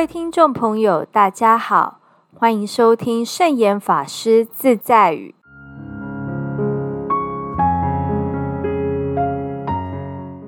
[0.00, 1.98] 各位听众朋友，大家好，
[2.34, 5.34] 欢迎收听圣严法师自在语。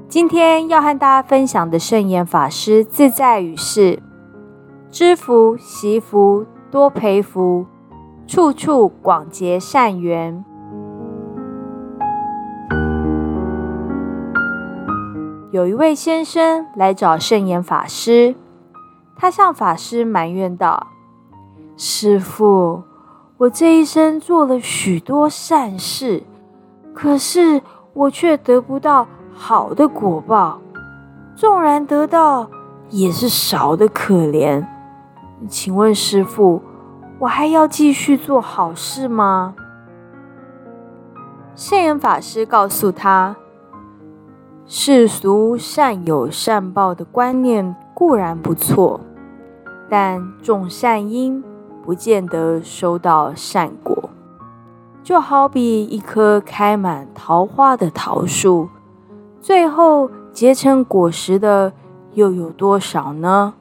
[0.09, 4.03] 今天要和大家分享的圣严法师自在语是：
[4.91, 7.66] 知福惜福多培福，
[8.27, 10.43] 处处广结善缘。
[15.50, 18.35] 有一位先生来找圣严法师。
[19.22, 20.89] 他向法师埋怨道
[21.79, 22.82] ：“师傅，
[23.36, 26.25] 我这一生做了许多善事，
[26.93, 30.61] 可是我却得不到好的果报。
[31.36, 32.50] 纵然得到，
[32.91, 34.66] 也是少的可怜。
[35.47, 36.61] 请问师傅，
[37.20, 39.55] 我还要继续做好事吗？”
[41.55, 43.36] 圣严法师告诉他
[44.66, 48.98] ：“世俗善有善报的观念固然不错。”
[49.94, 51.44] 但种善因，
[51.84, 54.08] 不见得收到善果。
[55.02, 58.70] 就好比一棵开满桃花的桃树，
[59.42, 61.74] 最后结成果实的
[62.14, 63.52] 又有多少呢？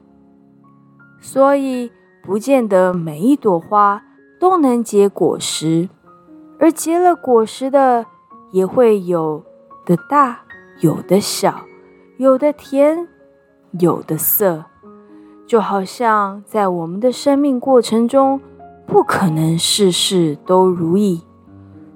[1.19, 1.91] 所以，
[2.23, 4.01] 不见得每一朵花
[4.39, 5.89] 都能结果实，
[6.57, 8.05] 而结了果实的，
[8.53, 9.43] 也会有
[9.85, 10.39] 的大，
[10.79, 11.65] 有的小，
[12.15, 13.09] 有的甜，
[13.71, 14.63] 有的涩。
[15.51, 18.39] 就好像在我们的生命过程中，
[18.85, 21.23] 不可能事事都如意，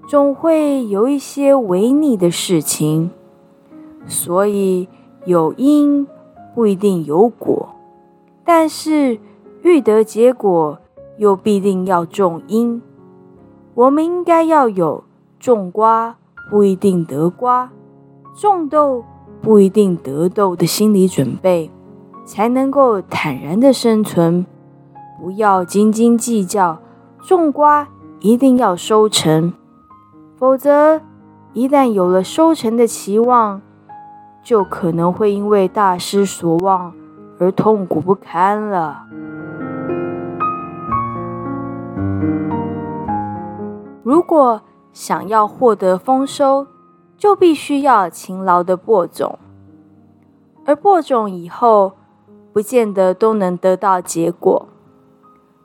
[0.09, 3.11] 总会有一些违逆的事情。
[4.05, 4.89] 所以
[5.23, 6.05] 有因
[6.53, 7.69] 不一定有果，
[8.43, 9.17] 但是
[9.61, 10.77] 欲得结果，
[11.17, 12.81] 又必定要种因。
[13.73, 15.05] 我们应该要有
[15.39, 16.17] 种瓜
[16.51, 17.71] 不一定得瓜，
[18.35, 19.05] 种豆
[19.41, 21.71] 不一定得豆的心理准备。
[22.25, 24.47] 才能够坦然的生存，
[25.21, 26.79] 不要斤斤计较，
[27.21, 27.87] 种瓜
[28.19, 29.53] 一定要收成，
[30.35, 30.99] 否则
[31.53, 33.61] 一旦有了收成的期望，
[34.43, 36.93] 就可能会因为大失所望
[37.39, 39.03] 而痛苦不堪了。
[44.01, 44.61] 如果
[44.91, 46.65] 想要获得丰收，
[47.15, 49.37] 就必须要勤劳的播种，
[50.65, 51.93] 而播种以后。
[52.55, 54.69] 不见得都能得到结果。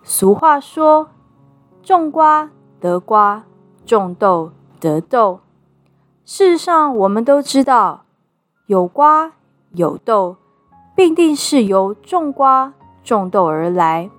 [0.03, 1.11] 俗话说
[1.85, 3.45] ：“种瓜得瓜，
[3.87, 5.39] 种豆得豆。”
[6.27, 8.07] 事实上，我们都知道，
[8.67, 9.31] 有瓜
[9.75, 10.35] 有豆，
[10.97, 12.75] 必定是由种瓜
[13.05, 14.11] 种豆而来。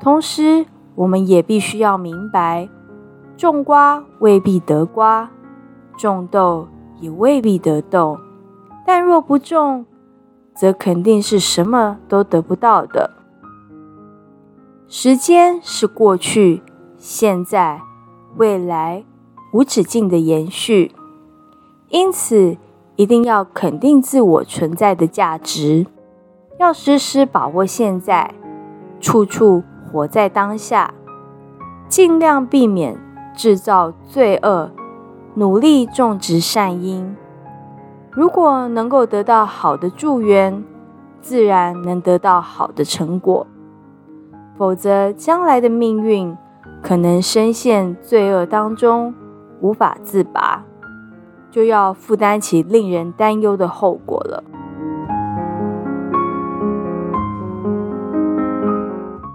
[0.00, 0.64] 同时，
[0.94, 2.66] 我们也必须要明白，
[3.36, 5.28] 种瓜未必得瓜，
[5.98, 6.66] 种豆
[6.98, 8.18] 也未必得豆。
[8.86, 9.84] 但若不种，
[10.54, 13.10] 则肯定是什么都得不到的。
[14.86, 16.62] 时间是过去、
[16.96, 17.82] 现在、
[18.36, 19.04] 未来
[19.52, 20.92] 无止境的延续，
[21.88, 22.56] 因此
[22.96, 25.86] 一定要肯定自我存在的价值，
[26.58, 28.32] 要时时把握现在，
[29.00, 30.94] 处处活在当下，
[31.88, 32.96] 尽量避免
[33.34, 34.70] 制造罪恶，
[35.34, 37.16] 努力种植善因。
[38.16, 40.62] 如果能够得到好的助缘，
[41.20, 43.44] 自然能得到好的成果；
[44.56, 46.36] 否则，将来的命运
[46.80, 49.12] 可能深陷罪恶当中，
[49.60, 50.64] 无法自拔，
[51.50, 54.44] 就要负担起令人担忧的后果了。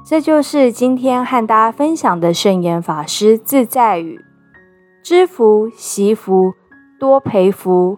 [0.06, 4.22] 这就是今天和大家分享的圣严法师自在语：
[5.03, 6.53] 知福惜福，
[6.97, 7.97] 多培福。